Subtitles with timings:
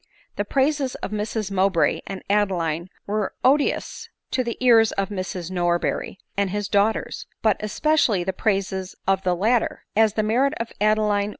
[0.35, 6.17] The praises of Mrs Mowbray and Adeline were odious to the ears of Mrs Norberry
[6.35, 10.71] and his daughters— but es pecially the praises of the latter— as the merit of
[10.81, 11.29] Adeline ^ ADELINE MOWBRAY.